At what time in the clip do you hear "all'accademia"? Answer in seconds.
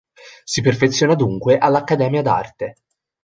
1.59-2.23